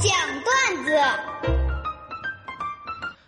[0.00, 0.12] 讲
[0.44, 0.92] 段子。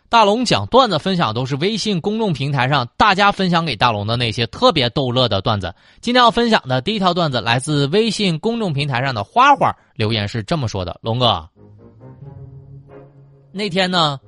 [0.09, 5.75] 大龙讲段子分享都是微信公众平台上大家分享给大龙的那些特别逗乐的段子。
[6.01, 11.49] 今天要分享的第一条段子来自微信公众平台上的花花留言是这么说的：“龙哥，
[13.53, 14.21] 那天呢，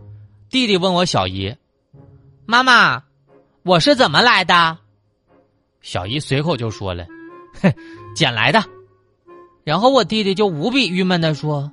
[0.50, 1.54] 弟弟问我小姨，
[2.46, 3.02] 妈妈，
[3.64, 4.78] 我是怎么来的？
[5.80, 7.06] 小姨随口就说了，
[7.60, 7.72] 哼，
[8.14, 8.62] 捡来的。
[9.64, 11.72] 然后我弟弟就无比郁闷的说，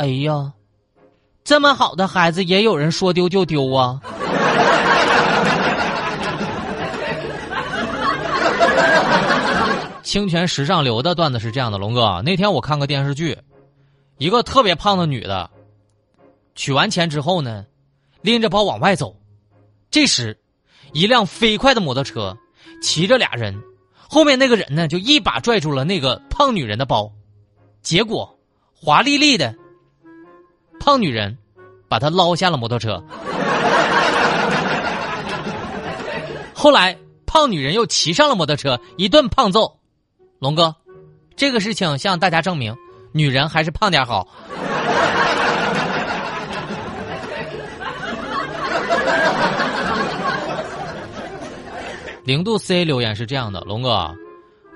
[0.00, 0.54] 哎呀。”
[1.42, 4.00] 这么好的孩子，也有人说丢就丢啊！
[10.04, 13.38] 清泉时尚流的段子是这样的：龙哥，那天我看个电视剧，
[14.18, 15.50] 一个特别胖的女的，
[16.54, 17.64] 取完钱之后呢，
[18.20, 19.16] 拎着包往外走，
[19.90, 20.38] 这时，
[20.92, 22.36] 一辆飞快的摩托车
[22.82, 23.62] 骑着俩人，
[23.96, 27.10] 后面那个人呢就一把拽住了那个胖女人的包，
[27.82, 28.38] 结果
[28.74, 29.54] 华丽丽的。
[30.80, 31.36] 胖女人
[31.88, 33.00] 把他捞下了摩托车，
[36.54, 36.96] 后来
[37.26, 39.78] 胖女人又骑上了摩托车，一顿胖揍。
[40.38, 40.74] 龙哥，
[41.36, 42.74] 这个事情向大家证明，
[43.12, 44.26] 女人还是胖点好。
[52.24, 54.14] 零度 C 留言是这样的：龙哥，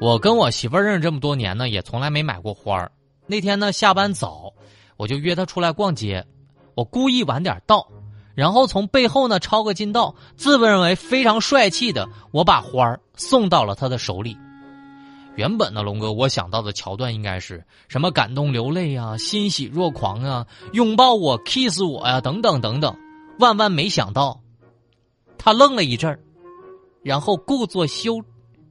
[0.01, 2.93] 我跟我媳妇儿认识这么多年呢，也从来没买过花儿。
[3.27, 4.44] 那天呢，下班早。
[4.97, 6.25] 我就约他出来逛街，
[6.75, 7.89] 我故意晚点到，
[8.35, 14.37] 然后从背后呢抄个近道，自认为非常帅气的，我把花儿送到了他的手里。
[15.37, 22.97] 原本呢，龙哥我想到的桥段应该是什么感动流泪啊，欣喜若狂啊，拥抱我，kiss 我呀，等等等等。
[23.41, 24.41] 万万没想到，
[25.37, 26.21] 他愣了一阵儿，
[27.03, 28.23] 然后故作羞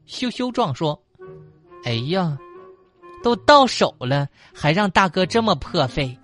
[0.05, 1.03] 羞羞状说
[1.83, 2.37] ：“哎呀。”
[3.23, 6.15] 都到手了，还让大哥这么破费。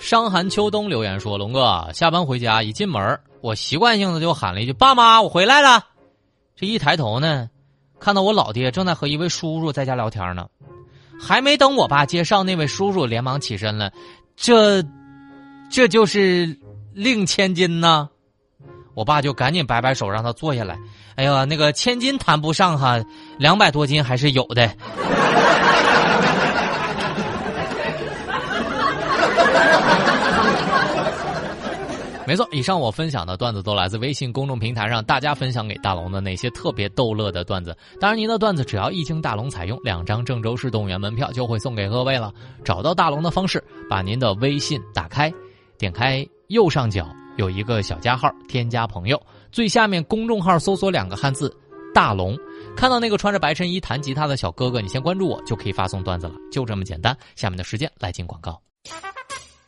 [0.00, 5.84] 伤寒秋冬留言说：“龙哥，下班回家一进门，我习惯性的就喊了一句‘爸妈，我回来了’。
[6.56, 7.50] 这一抬头呢，
[8.00, 10.48] 看到我老爹正在和一位叔叔在家聊天呢。
[11.20, 13.92] 还没等我爸介绍，那位叔叔连忙起身了。
[14.34, 14.82] 这，
[15.70, 16.58] 这就是
[16.94, 18.08] 令千金呐。”
[18.98, 20.76] 我爸就赶紧摆摆手，让他坐下来。
[21.14, 23.00] 哎呀，那个千金谈不上哈，
[23.38, 24.66] 两百多斤还是有的。
[32.26, 37.76] 没错，以上我分享的段子都来自微信公众平台上大家分享给大龙的那些特别逗乐的段子。
[38.00, 42.32] 当然，您的段子只要一经大龙采用，两张郑州市动物园门票就会送给各位了。
[42.64, 45.32] 找到大龙的方式，把您的微信打开，
[45.78, 47.06] 点开右上角。
[47.38, 49.20] 有一个小加号，添加朋友，
[49.52, 51.56] 最下面公众号搜索两个汉字
[51.94, 52.36] “大龙”，
[52.76, 57.16] 看到那个穿着白衬衣弹吉他的小哥哥，你先关注我，就可以发送段子了，就这么简单。
[57.36, 58.60] 下面的时间来进广告。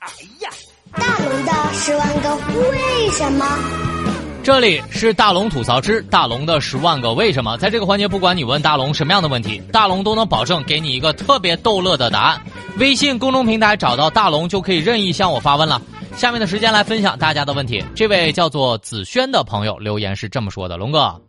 [0.01, 0.09] 哎
[0.41, 0.51] 呀，
[0.93, 2.37] 大龙的十万个
[2.71, 4.00] 为什么？
[4.43, 12.41] 这里是大龙吐槽之大龙的十万个为什么，在这个环节，不管你问大龙什么样的问题，大龙都能保证给你一个特别逗乐的答案。
[12.79, 15.81] 微信公众平台找到大龙就可以任意向我发问了。
[16.17, 17.85] 下面的时间来分享大家的问题。
[17.95, 21.21] 这位叫做子轩的朋友留言是这么说的：“龙哥，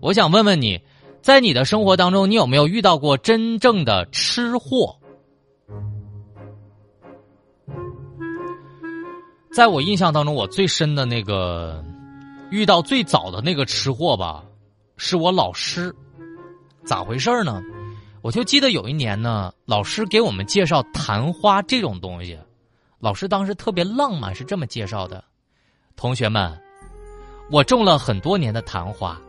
[0.00, 0.80] 我想问问你，
[1.22, 4.96] 在你的生活当中，你有没有遇到过真正的吃货？
[9.52, 11.84] 在我印象当中，我最深的那个
[12.54, 14.44] 遇到最早的那个吃货吧，
[14.96, 15.92] 是我老师。
[16.84, 17.60] 咋回事呢？
[18.22, 22.38] 我就记得有一年呢，老师给我们介绍昙花这种东西。”
[23.00, 25.24] 老师当时特别浪漫，是这么介绍的
[25.96, 26.56] ：“同学们，
[27.50, 29.20] 我种了很多年的昙花，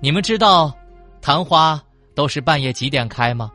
[0.00, 0.76] 你们知道
[1.20, 1.80] 昙花
[2.12, 3.52] 都是半夜几点开吗？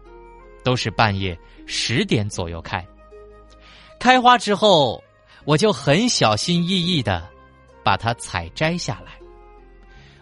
[0.63, 2.87] 都是半夜十点左右开。
[3.99, 5.03] 开花之后，
[5.43, 7.27] 我就很小心翼翼的
[7.87, 9.13] 把它采摘下来。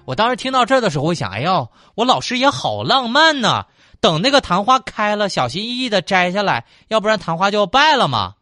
[0.06, 3.66] 我当时听到这儿的时候，我想：哎呦，我老师也好浪漫呢！
[4.00, 8.36] 等那个昙花开了，小心翼翼的摘下来，要不然昙花就要败了嘛。”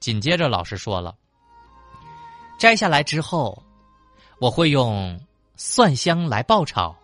[0.00, 1.14] 紧接着，老师说了
[2.58, 3.62] ：“摘下来之后，
[4.38, 5.20] 我会用
[5.56, 6.96] 蒜香来爆炒，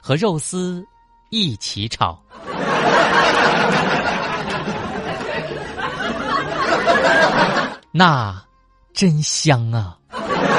[0.00, 0.86] 和肉丝
[1.30, 2.16] 一起炒，
[7.90, 8.40] 那
[8.94, 9.98] 真香啊！”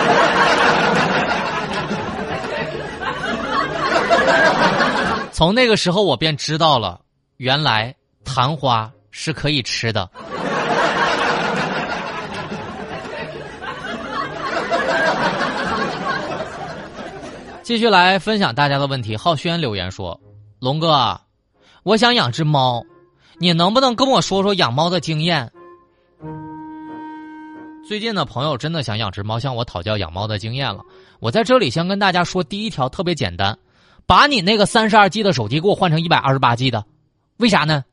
[5.32, 7.02] 从那个时候，我便知道了，
[7.38, 10.10] 原来昙花是可以吃的。
[17.64, 19.16] 继续来分享大家的问题。
[19.16, 20.20] 浩轩留言说
[20.60, 21.20] ：“龙哥，
[21.84, 22.84] 我想养只猫，
[23.38, 25.50] 你能不能跟我说说养猫的经验？”
[27.86, 30.82] 最近的朋友真的想养只猫，向我讨教养猫的经验了。
[31.20, 33.58] 我在这里先跟大家说，第一条特别简单，
[34.06, 36.86] 把你那个三十二 G 的手机给我换成一百二十八 G 的，
[37.38, 37.84] 为啥呢？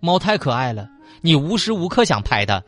[0.00, 0.88] 猫太可爱了，
[1.20, 2.62] 你无时无刻想拍它。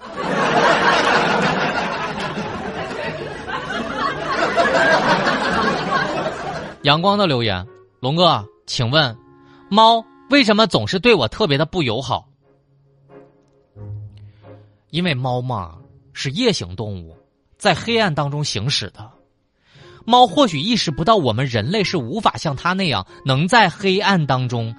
[6.83, 7.67] 阳光的留言，
[8.01, 9.17] 龙哥，请问，
[9.71, 12.29] 猫为什么总是对我特别的不友好？
[14.91, 15.75] 因为猫嘛
[16.12, 17.17] 是夜行动物，
[17.59, 19.11] 在黑暗当中行驶的。
[20.05, 24.75] 猫或许意识不到我们人类是无法像它那样能在黑暗当中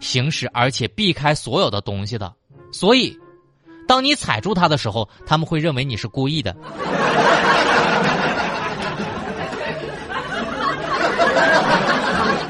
[0.00, 2.32] 行驶，而且避开所有的东西的。
[2.72, 3.18] 所以，
[3.88, 6.54] 当你踩住它的时候，他们会认为你是故意的。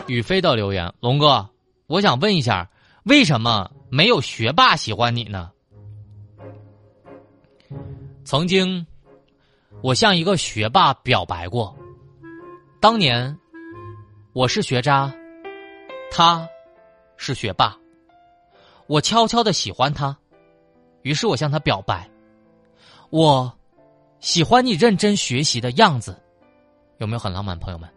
[0.08, 1.48] 宇飞的留言，龙哥，
[1.86, 2.68] 我想问一下，
[3.04, 5.50] 为什么没有学霸喜欢你呢？
[8.26, 8.84] 曾经，
[9.82, 11.72] 我向一个学霸表白过。
[12.80, 13.38] 当年，
[14.32, 15.14] 我是学渣，
[16.10, 16.48] 他
[17.16, 17.76] 是学霸。
[18.88, 20.18] 我悄悄的喜欢他，
[21.02, 22.10] 于是我向他表白。
[23.10, 23.56] 我
[24.18, 26.20] 喜欢你认真学习的样子，
[26.98, 27.88] 有没有很浪漫，朋友们？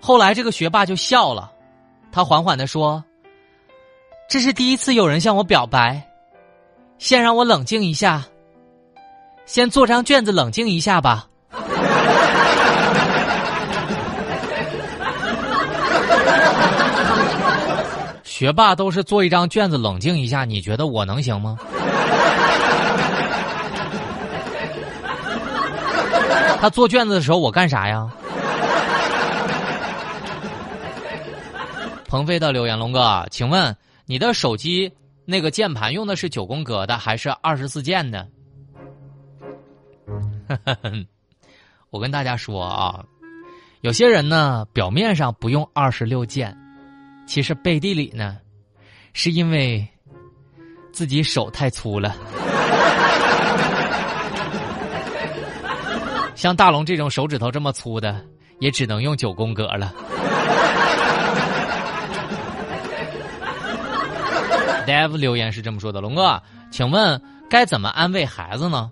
[0.00, 1.52] 后来这个学霸就笑了，
[2.12, 3.02] 他缓缓的说
[4.30, 6.08] ：“这是第一次有人向我表白，
[6.98, 8.24] 先让我冷静一下，
[9.46, 11.26] 先做张卷子冷静一下吧。”
[18.24, 21.56] 学霸都是做一张卷子冷静一下，你觉得我能行吗？
[26.60, 28.10] 他做卷子的时候我干啥呀？
[32.08, 33.76] 鹏飞的留言，龙哥，请问
[34.06, 34.90] 你的手机
[35.24, 38.26] 那个键盘用的是九宫格的还是二十四键的？
[41.90, 43.04] 我跟大家说啊，
[43.82, 46.56] 有些人呢表面上不用二十六键，
[47.26, 48.38] 其实背地里呢，
[49.12, 49.86] 是因为
[50.92, 52.16] 自己手太粗了。
[56.34, 58.22] 像大龙这种手指头这么粗的，
[58.58, 59.94] 也只能用九宫格了。
[64.86, 68.90] Dave 留言是这么说的：“龙哥，请问该怎么安慰孩子呢？”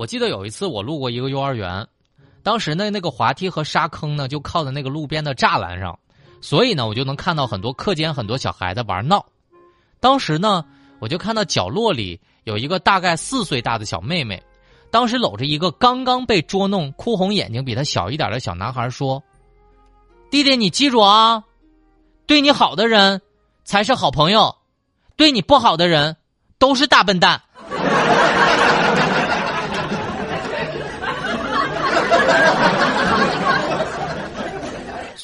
[0.00, 1.86] 我记得有一次我路过一个幼儿园，
[2.42, 5.98] 当时呢那个滑梯和沙坑呢就靠在那个路边的栅栏上，
[6.40, 9.22] 所以呢我就能看到很多课间很多小孩子玩闹。
[10.00, 10.64] 当时呢
[11.00, 14.42] 我就看到角落里有一个大概四岁大的小妹妹，
[14.90, 19.22] 当时搂着一个刚刚被捉弄、哭红眼睛、比她小一点的小男孩说
[20.32, 21.44] ：“弟弟，你记住啊，
[22.24, 23.20] 对你好的人。”
[23.62, 24.56] 才是好朋友，
[25.16, 26.16] 对你不好的人
[26.58, 27.42] 都是大笨蛋。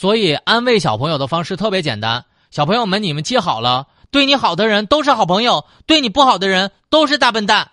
[0.07, 7.69] 所以安慰小朋友的方式特别简单，小朋友们，你们记好了，对你好的人都是好朋友，对你不好的人都是大笨蛋。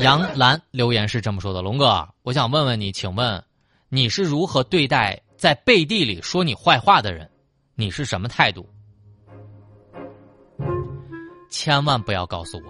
[0.00, 3.42] 杨澜留言是这么说的：“龙哥，我想问问你，请问
[3.88, 7.26] 你是如何对待在背地里说你坏话的人？
[7.76, 8.68] 你是什么态度？
[11.50, 12.64] 千万不要告诉我，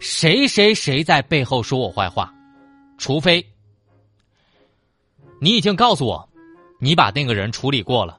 [0.00, 2.32] 谁谁谁在背后说我坏话，
[2.98, 3.46] 除非
[5.40, 6.28] 你已经告诉我，
[6.80, 8.18] 你把那个人处理过了。”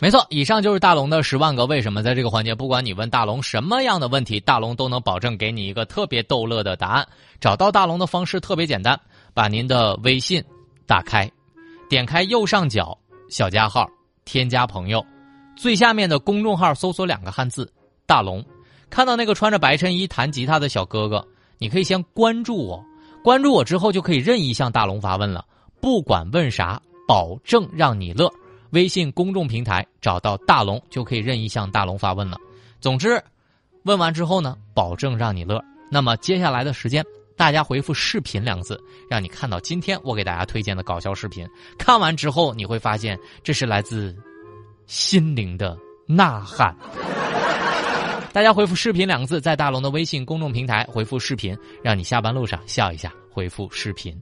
[0.00, 2.04] 没错，以上就是大龙的十万个为什么。
[2.04, 7.04] 在这个环节，不管你问大龙什么样的问题，大龙都能保证给你一个特别逗乐的答案。
[7.40, 8.98] 找到大龙的方式特别简单，
[9.34, 10.40] 把您的微信
[10.86, 11.28] 打开，
[11.88, 12.96] 点开右上角
[13.28, 13.88] 小加号，
[14.24, 15.04] 添加朋友，
[15.56, 17.70] 最下面的公众号搜索两个汉字
[18.06, 18.44] “大龙”，
[18.90, 21.26] 看到那个穿着白衬衣弹吉他的小哥哥，
[21.58, 22.84] 你可以先关注我，
[23.22, 25.44] 关注我之后就可以任意向大龙发问了，
[25.80, 28.30] 不管问啥，保证让你乐。
[28.70, 32.36] 微信公众平台找到大龙就可以任意向大龙发问了。
[32.80, 33.22] 总之，
[33.84, 35.58] 问完之后呢，保证让你乐。
[35.90, 37.02] 那么接下来的时间，
[37.38, 41.48] 大家回复“视频”两个字，让你看到今天我给大家推荐的搞笑视频。
[41.78, 44.14] 看完之后，你会发现这是来自
[44.86, 46.76] 心灵的呐喊。
[48.34, 53.12] 大家回复“视频”两个字，在大龙的微信公众平台回复“视频”，让你下班路上笑一下。
[53.30, 54.20] 回复“视频”。